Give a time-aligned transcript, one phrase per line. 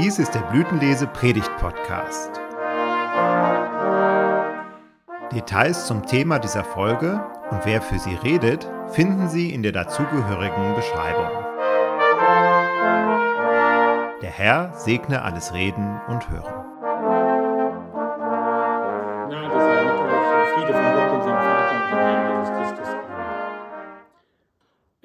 [0.00, 2.30] Dies ist der Blütenlese Predigt Podcast.
[5.32, 10.76] Details zum Thema dieser Folge und wer für sie redet, finden Sie in der dazugehörigen
[10.76, 11.30] Beschreibung.
[14.22, 16.57] Der Herr segne alles Reden und Hören.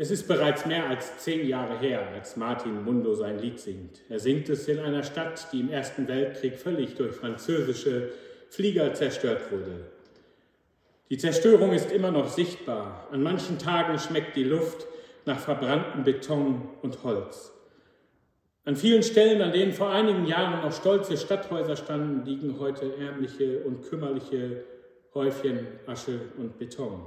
[0.04, 4.02] Es ist bereits mehr als zehn Jahre her, als Martin Mundo sein Lied singt.
[4.10, 8.10] Er singt es in einer Stadt, die im Ersten Weltkrieg völlig durch französische
[8.50, 9.86] Flieger zerstört wurde.
[11.10, 13.08] Die Zerstörung ist immer noch sichtbar.
[13.14, 14.88] An manchen Tagen schmeckt die Luft
[15.24, 17.54] nach verbranntem Beton und Holz.
[18.66, 23.60] An vielen Stellen, an denen vor einigen Jahren noch stolze Stadthäuser standen, liegen heute ärmliche
[23.60, 24.66] und kümmerliche
[25.14, 27.06] Häufchen Asche und Beton.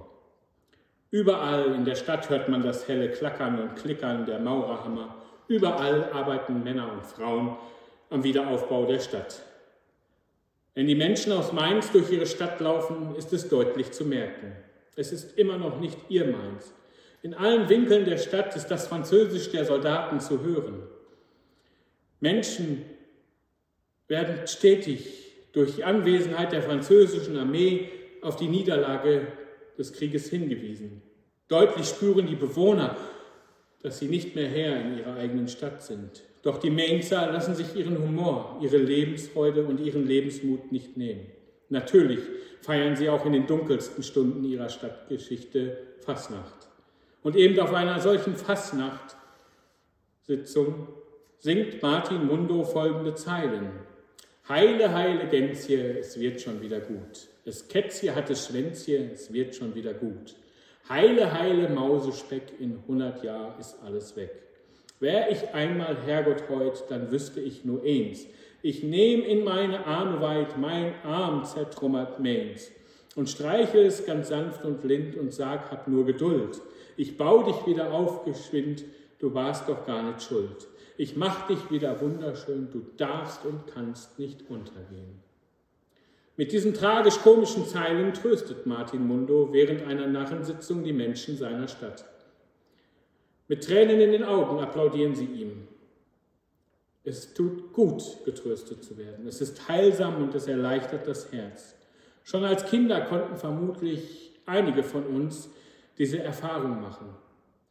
[1.16, 5.14] Überall in der Stadt hört man das helle Klackern und Klickern der Maurerhammer.
[5.48, 7.56] Überall arbeiten Männer und Frauen
[8.10, 9.40] am Wiederaufbau der Stadt.
[10.74, 14.52] Wenn die Menschen aus Mainz durch ihre Stadt laufen, ist es deutlich zu merken.
[14.94, 16.74] Es ist immer noch nicht ihr Mainz.
[17.22, 20.82] In allen Winkeln der Stadt ist das Französisch der Soldaten zu hören.
[22.20, 22.84] Menschen
[24.06, 27.88] werden stetig durch die Anwesenheit der französischen Armee
[28.20, 29.28] auf die Niederlage
[29.78, 31.05] des Krieges hingewiesen.
[31.48, 32.96] Deutlich spüren die Bewohner,
[33.82, 36.22] dass sie nicht mehr Herr in ihrer eigenen Stadt sind.
[36.42, 41.26] Doch die Mainzer lassen sich ihren Humor, ihre Lebensfreude und ihren Lebensmut nicht nehmen.
[41.68, 42.18] Natürlich
[42.62, 46.66] feiern sie auch in den dunkelsten Stunden ihrer Stadtgeschichte Fasnacht.
[47.22, 50.88] Und eben auf einer solchen Fasnacht-Sitzung
[51.38, 53.70] singt Martin Mundo folgende Zeilen.
[54.48, 57.28] Heile, heile Gänzje, es wird schon wieder gut.
[57.44, 60.34] Es Kätzje hat es Schwänzje, es wird schon wieder gut.
[60.88, 64.30] Heile, heile Mausespeck, in hundert Jahren ist alles weg.
[65.00, 68.26] Wär ich einmal Herrgott heut, dann wüsste ich nur eins.
[68.62, 72.70] Ich nehm in meine Arme weit mein Arm zertrummert Mains
[73.16, 76.60] und streiche es ganz sanft und lind und sag, hab nur Geduld.
[76.96, 78.84] Ich bau dich wieder auf, geschwind,
[79.18, 80.68] du warst doch gar nicht schuld.
[80.96, 85.25] Ich mach dich wieder wunderschön, du darfst und kannst nicht untergehen.
[86.36, 92.04] Mit diesen tragisch-komischen Zeilen tröstet Martin Mundo während einer Narrensitzung die Menschen seiner Stadt.
[93.48, 95.68] Mit Tränen in den Augen applaudieren sie ihm.
[97.04, 99.26] Es tut gut, getröstet zu werden.
[99.26, 101.74] Es ist heilsam und es erleichtert das Herz.
[102.24, 105.48] Schon als Kinder konnten vermutlich einige von uns
[105.96, 107.06] diese Erfahrung machen.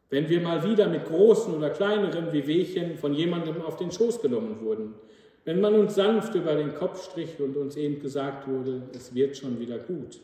[0.09, 4.61] Wenn wir mal wieder mit großen oder kleineren Wehwehchen von jemandem auf den Schoß genommen
[4.61, 4.95] wurden,
[5.45, 9.37] wenn man uns sanft über den Kopf strich und uns eben gesagt wurde, es wird
[9.37, 10.19] schon wieder gut.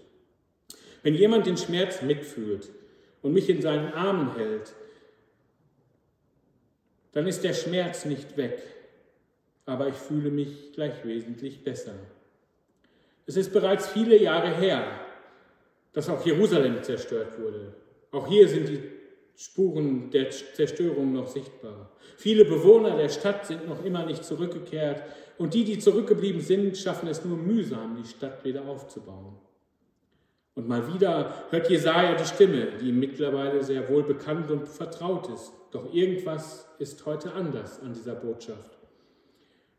[1.04, 2.70] Wenn jemand den Schmerz mitfühlt
[3.22, 4.74] und mich in seinen Armen hält,
[7.14, 8.62] dann ist der Schmerz nicht weg,
[9.66, 11.94] aber ich fühle mich gleich wesentlich besser.
[13.28, 15.00] Es ist bereits viele Jahre her,
[15.94, 17.74] dass auch Jerusalem zerstört wurde.
[18.12, 18.82] Auch hier sind die
[19.42, 21.90] Spuren der Zerstörung noch sichtbar.
[22.16, 25.02] Viele Bewohner der Stadt sind noch immer nicht zurückgekehrt
[25.40, 29.36] und die, die zurückgeblieben sind, schaffen es nur mühsam, die Stadt wieder aufzubauen.
[30.54, 35.28] Und mal wieder hört Jesaja die Stimme, die ihm mittlerweile sehr wohl bekannt und vertraut
[35.34, 35.52] ist.
[35.72, 38.78] Doch irgendwas ist heute anders an dieser Botschaft.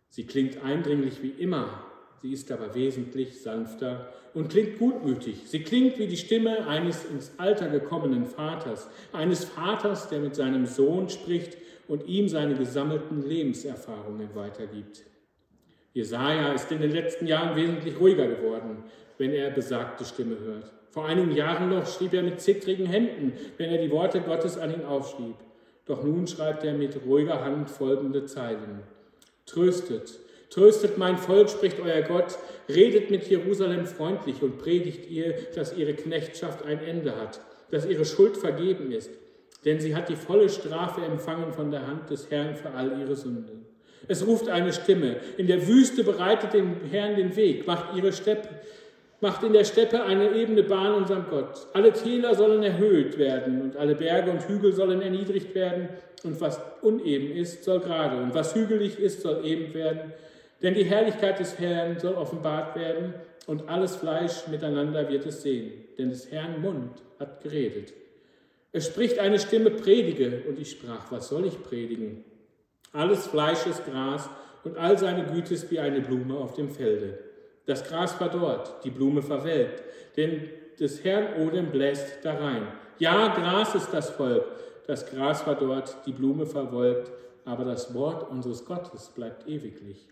[0.09, 1.85] Sie klingt eindringlich wie immer,
[2.23, 5.43] sie ist aber wesentlich sanfter und klingt gutmütig.
[5.47, 10.67] Sie klingt wie die Stimme eines ins Alter gekommenen Vaters, eines Vaters, der mit seinem
[10.67, 15.03] Sohn spricht und ihm seine gesammelten Lebenserfahrungen weitergibt.
[15.93, 18.85] Jesaja ist in den letzten Jahren wesentlich ruhiger geworden,
[19.19, 20.73] wenn er besagte Stimme hört.
[20.91, 24.73] Vor einigen Jahren noch schrieb er mit zittrigen Händen, wenn er die Worte Gottes an
[24.73, 25.35] ihn aufschrieb.
[25.87, 28.81] Doch nun schreibt er mit ruhiger Hand folgende Zeilen.
[29.45, 30.19] Tröstet,
[30.53, 35.95] tröstet mein Volk, spricht euer Gott, redet mit Jerusalem freundlich und predigt ihr, dass ihre
[35.95, 37.41] Knechtschaft ein Ende hat,
[37.71, 39.11] dass ihre Schuld vergeben ist,
[39.65, 43.17] denn sie hat die volle Strafe empfangen von der Hand des Herrn für all ihre
[43.17, 43.67] Sünden.
[44.09, 48.49] Es ruft eine Stimme, in der Wüste bereitet dem Herrn den Weg, macht ihre Steppe,
[49.21, 51.69] macht in der Steppe eine ebene Bahn unserem Gott.
[51.73, 55.89] Alle Täler sollen erhöht werden und alle Berge und Hügel sollen erniedrigt werden
[56.25, 60.13] und was uneben ist, soll gerade und was hügelig ist, soll eben werden.
[60.63, 63.15] Denn die Herrlichkeit des Herrn soll offenbart werden
[63.47, 67.93] und alles Fleisch miteinander wird es sehen, denn des Herrn Mund hat geredet.
[68.71, 72.25] Es spricht eine Stimme, predige, und ich sprach, was soll ich predigen?
[72.93, 74.31] Alles Fleisch ist Gras
[74.65, 77.19] und all seine Güte ist wie eine Blume auf dem Felde.
[77.67, 79.83] Das Gras verdorrt, die Blume verwelkt,
[80.17, 80.49] denn
[80.79, 82.67] des Herrn Odem bläst da rein.
[82.99, 84.45] Ja, Gras ist das Volk,
[84.87, 87.11] das Gras verdorrt, die Blume verwolkt,
[87.45, 90.09] aber das Wort unseres Gottes bleibt ewiglich.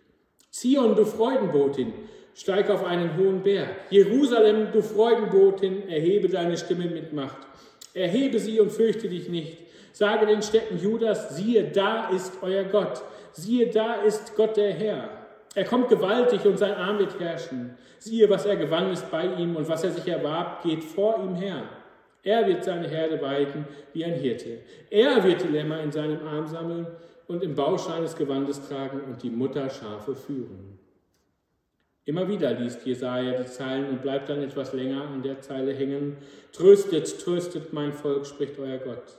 [0.50, 1.92] Zion, du Freudenbotin,
[2.34, 3.68] steig auf einen hohen Berg.
[3.90, 7.38] Jerusalem, du Freudenbotin, erhebe deine Stimme mit Macht.
[7.94, 9.58] Erhebe sie und fürchte dich nicht.
[9.92, 13.00] Sage den Städten Judas, siehe, da ist euer Gott.
[13.32, 15.08] Siehe, da ist Gott der Herr.
[15.54, 17.76] Er kommt gewaltig und sein Arm wird herrschen.
[17.98, 21.36] Siehe, was er gewann ist bei ihm und was er sich erwarb, geht vor ihm
[21.36, 21.62] her.
[22.22, 24.58] Er wird seine Herde weiden wie ein Hirte.
[24.90, 26.86] Er wird die Lämmer in seinem Arm sammeln
[27.30, 30.80] und im Bausch seines Gewandes tragen und die Mutterschafe führen.
[32.04, 36.16] Immer wieder liest Jesaja die Zeilen und bleibt dann etwas länger an der Zeile hängen.
[36.50, 39.16] Tröstet, tröstet mein Volk, spricht euer Gott.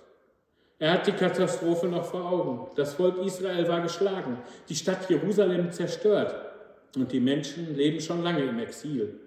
[0.78, 2.68] Er hat die Katastrophe noch vor Augen.
[2.76, 6.36] Das Volk Israel war geschlagen, die Stadt Jerusalem zerstört
[6.98, 9.22] und die Menschen leben schon lange im Exil.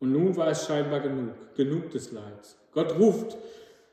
[0.00, 2.58] Und nun war es scheinbar genug, genug des Leids.
[2.72, 3.38] Gott ruft,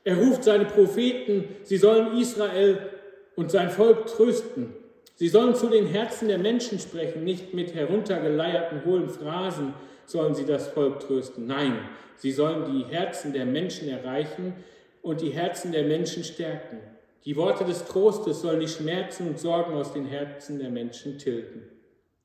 [0.04, 2.99] er ruft seine Propheten, sie sollen Israel
[3.40, 4.74] und sein Volk trösten.
[5.14, 9.72] Sie sollen zu den Herzen der Menschen sprechen, nicht mit heruntergeleierten hohlen Phrasen
[10.04, 11.46] sollen sie das Volk trösten.
[11.46, 11.78] Nein,
[12.16, 14.52] sie sollen die Herzen der Menschen erreichen
[15.00, 16.80] und die Herzen der Menschen stärken.
[17.24, 21.62] Die Worte des Trostes sollen die Schmerzen und Sorgen aus den Herzen der Menschen tilgen.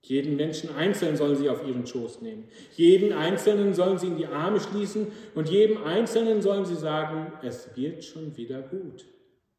[0.02, 2.50] Jeden Menschen einzeln sollen sie auf ihren Schoß nehmen.
[2.76, 7.70] Jeden Einzelnen sollen sie in die Arme schließen und jedem Einzelnen sollen sie sagen, es
[7.78, 9.06] wird schon wieder gut.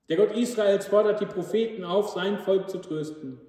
[0.09, 3.41] Der Gott Israels fordert die Propheten auf, sein Volk zu trösten.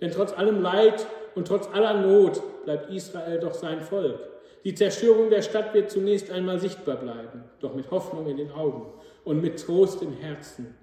[0.00, 4.18] Denn trotz allem Leid und trotz aller Not bleibt Israel doch sein Volk.
[4.64, 8.92] Die Zerstörung der Stadt wird zunächst einmal sichtbar bleiben, doch mit Hoffnung in den Augen
[9.24, 10.74] und mit Trost im Herzen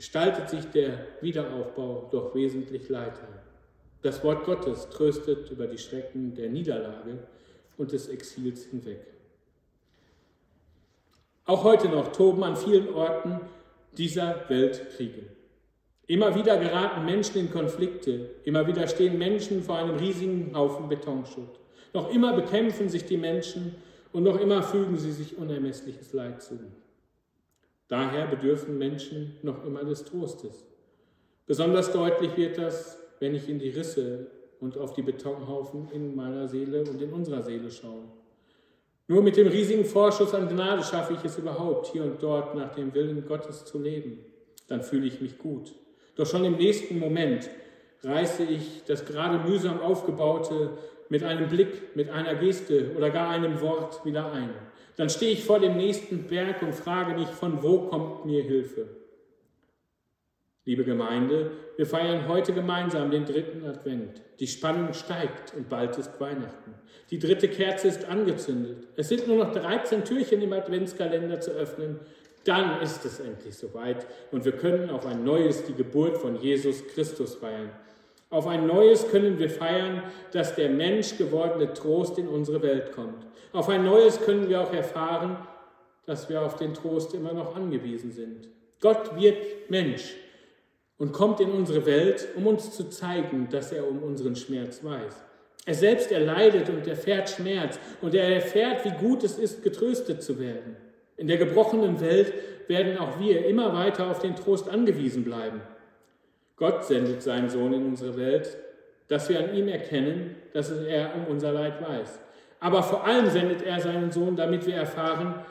[0.00, 3.28] gestaltet sich der Wiederaufbau doch wesentlich leiter.
[4.00, 7.18] Das Wort Gottes tröstet über die Schrecken der Niederlage
[7.76, 9.06] und des Exils hinweg.
[11.44, 13.40] Auch heute noch toben an vielen Orten
[13.96, 15.22] dieser Welt Kriege.
[16.06, 21.60] Immer wieder geraten Menschen in Konflikte, immer wieder stehen Menschen vor einem riesigen Haufen Betonschutt.
[21.92, 23.76] Noch immer bekämpfen sich die Menschen
[24.12, 26.58] und noch immer fügen sie sich unermessliches Leid zu.
[27.88, 30.66] Daher bedürfen Menschen noch immer des Trostes.
[31.46, 34.26] Besonders deutlich wird das wenn ich in die Risse
[34.60, 38.04] und auf die Betonhaufen in meiner Seele und in unserer Seele schaue.
[39.10, 42.72] Nur mit dem riesigen Vorschuss an Gnade schaffe ich es überhaupt, hier und dort nach
[42.76, 44.24] dem Willen Gottes zu leben.
[44.68, 45.72] Dann fühle ich mich gut.
[46.14, 47.50] Doch schon im nächsten Moment
[48.04, 50.70] reiße ich das gerade mühsam aufgebaute
[51.08, 54.50] mit einem Blick, mit einer Geste oder gar einem Wort wieder ein.
[54.96, 58.86] Dann stehe ich vor dem nächsten Berg und frage mich, von wo kommt mir Hilfe?
[60.70, 64.22] Liebe Gemeinde, wir feiern heute gemeinsam den dritten Advent.
[64.38, 66.74] Die Spannung steigt und bald ist Weihnachten.
[67.10, 68.86] Die dritte Kerze ist angezündet.
[68.94, 71.98] Es sind nur noch 13 Türchen im Adventskalender zu öffnen.
[72.44, 76.86] Dann ist es endlich soweit und wir können auf ein neues die Geburt von Jesus
[76.86, 77.70] Christus feiern.
[78.28, 83.26] Auf ein neues können wir feiern, dass der Mensch gewordene Trost in unsere Welt kommt.
[83.52, 85.36] Auf ein neues können wir auch erfahren,
[86.06, 88.46] dass wir auf den Trost immer noch angewiesen sind.
[88.78, 90.14] Gott wird Mensch
[91.00, 95.24] und kommt in unsere Welt, um uns zu zeigen, dass er um unseren Schmerz weiß.
[95.64, 100.38] Er selbst erleidet und erfährt Schmerz und er erfährt, wie gut es ist, getröstet zu
[100.38, 100.76] werden.
[101.16, 102.34] In der gebrochenen Welt
[102.68, 105.62] werden auch wir immer weiter auf den Trost angewiesen bleiben.
[106.56, 108.58] Gott sendet seinen Sohn in unsere Welt,
[109.08, 112.20] dass wir an ihm erkennen, dass er um unser Leid weiß.
[112.60, 115.46] Aber vor allem sendet er seinen Sohn, damit wir erfahren,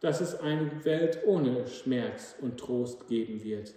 [0.00, 3.74] dass es eine Welt ohne Schmerz und Trost geben wird.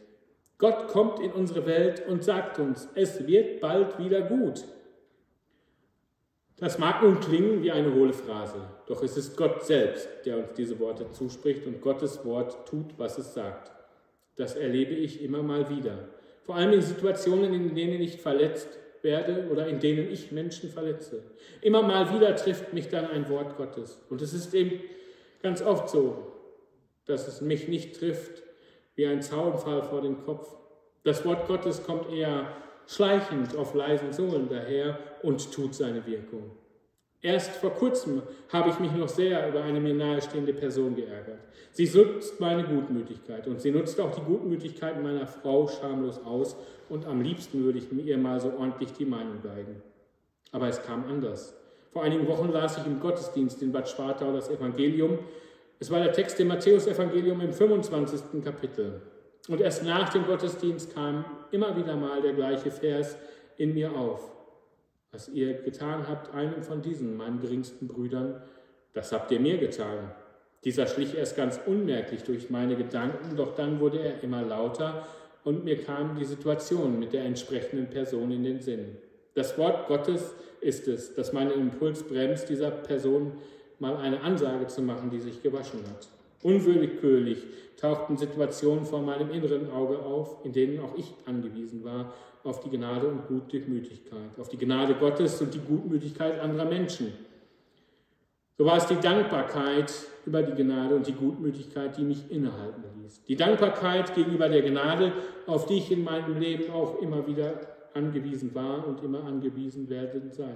[0.57, 4.63] Gott kommt in unsere Welt und sagt uns, es wird bald wieder gut.
[6.57, 10.53] Das mag nun klingen wie eine hohle Phrase, doch es ist Gott selbst, der uns
[10.55, 13.73] diese Worte zuspricht und Gottes Wort tut, was es sagt.
[14.37, 16.07] Das erlebe ich immer mal wieder,
[16.43, 21.23] vor allem in Situationen, in denen ich verletzt werde oder in denen ich Menschen verletze.
[21.61, 24.79] Immer mal wieder trifft mich dann ein Wort Gottes und es ist eben
[25.43, 26.31] ganz oft so,
[27.05, 28.44] dass es mich nicht trifft,
[28.95, 30.55] wie ein Zaunfall vor den Kopf.
[31.03, 32.47] Das Wort Gottes kommt eher
[32.87, 36.51] schleichend auf leisen Sohlen daher und tut seine Wirkung.
[37.21, 41.39] Erst vor kurzem habe ich mich noch sehr über eine mir nahestehende Person geärgert.
[41.71, 46.55] Sie nutzt meine Gutmütigkeit und sie nutzt auch die Gutmütigkeit meiner Frau schamlos aus
[46.87, 49.81] und am liebsten würde ich mir mal so ordentlich die Meinung geigen.
[50.51, 51.55] Aber es kam anders.
[51.91, 55.17] Vor einigen Wochen las ich im Gottesdienst in Bad Schwartau das Evangelium
[55.79, 58.43] es war der Text im Matthäusevangelium im 25.
[58.43, 59.01] Kapitel.
[59.47, 63.17] Und erst nach dem Gottesdienst kam immer wieder mal der gleiche Vers
[63.57, 64.31] in mir auf.
[65.11, 68.41] Was ihr getan habt, einem von diesen, meinen geringsten Brüdern,
[68.93, 70.11] das habt ihr mir getan.
[70.63, 75.05] Dieser schlich erst ganz unmerklich durch meine Gedanken, doch dann wurde er immer lauter
[75.43, 78.97] und mir kam die Situation mit der entsprechenden Person in den Sinn.
[79.35, 83.33] Das Wort Gottes ist es, das meinen Impuls bremst, dieser Person
[83.79, 86.07] mal eine Ansage zu machen, die sich gewaschen hat.
[86.43, 87.43] Unwillkürlich
[87.77, 92.13] tauchten Situationen vor meinem inneren Auge auf, in denen auch ich angewiesen war
[92.43, 97.11] auf die Gnade und Gutmütigkeit, auf die Gnade Gottes und die Gutmütigkeit anderer Menschen.
[98.57, 99.91] So war es die Dankbarkeit
[100.25, 103.23] über die Gnade und die Gutmütigkeit, die mich innehalten ließ.
[103.23, 105.11] Die Dankbarkeit gegenüber der Gnade,
[105.47, 107.59] auf die ich in meinem Leben auch immer wieder
[107.93, 110.55] angewiesen war und immer angewiesen werden sei.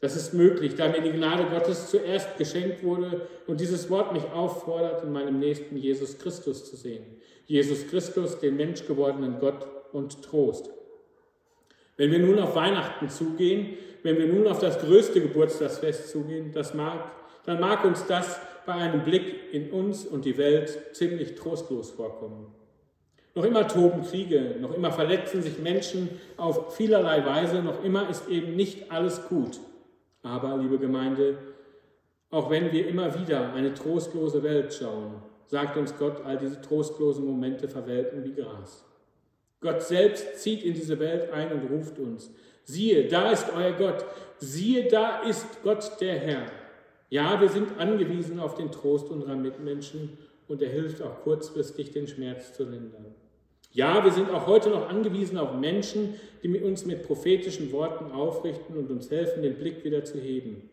[0.00, 4.24] Das ist möglich, da mir die Gnade Gottes zuerst geschenkt wurde und dieses Wort mich
[4.32, 7.04] auffordert, in meinem Nächsten Jesus Christus zu sehen.
[7.46, 10.70] Jesus Christus, den menschgewordenen Gott und Trost.
[11.96, 16.74] Wenn wir nun auf Weihnachten zugehen, wenn wir nun auf das größte Geburtstagsfest zugehen, das
[16.74, 17.10] mag,
[17.44, 22.54] dann mag uns das bei einem Blick in uns und die Welt ziemlich trostlos vorkommen.
[23.34, 28.28] Noch immer toben Kriege, noch immer verletzen sich Menschen auf vielerlei Weise, noch immer ist
[28.28, 29.58] eben nicht alles gut.
[30.22, 31.38] Aber, liebe Gemeinde,
[32.30, 37.24] auch wenn wir immer wieder eine trostlose Welt schauen, sagt uns Gott, all diese trostlosen
[37.24, 38.84] Momente verwelken wie Gras.
[39.60, 42.30] Gott selbst zieht in diese Welt ein und ruft uns.
[42.64, 44.04] Siehe, da ist euer Gott.
[44.36, 46.46] Siehe, da ist Gott der Herr.
[47.08, 52.06] Ja, wir sind angewiesen auf den Trost unserer Mitmenschen und er hilft auch kurzfristig, den
[52.06, 53.14] Schmerz zu lindern.
[53.78, 58.76] Ja, wir sind auch heute noch angewiesen auf Menschen, die uns mit prophetischen Worten aufrichten
[58.76, 60.68] und uns helfen, den Blick wieder zu heben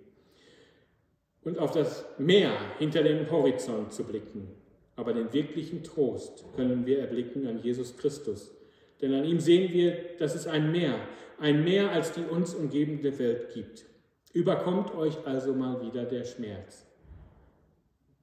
[1.43, 4.47] und auf das Meer hinter dem Horizont zu blicken.
[4.95, 8.55] Aber den wirklichen Trost können wir erblicken an Jesus Christus,
[9.03, 10.95] denn an ihm sehen wir, dass es ein Meer,
[11.39, 13.85] ein Meer als die uns umgebende Welt gibt.
[14.33, 16.88] Überkommt euch also mal wieder der Schmerz.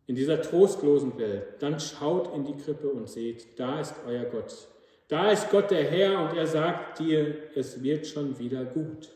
[0.08, 4.70] In dieser trostlosen Welt, dann schaut in die Krippe und seht, da ist euer Gott.
[5.12, 9.10] Da ist Gott der Herr und er sagt dir, es wird schon wieder gut.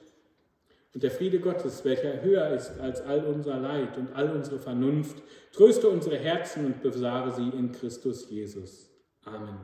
[0.92, 5.22] Und der Friede Gottes, welcher höher ist als all unser Leid und all unsere Vernunft,
[5.52, 8.90] tröste unsere Herzen und bewahre sie in Christus Jesus.
[9.24, 9.56] Amen.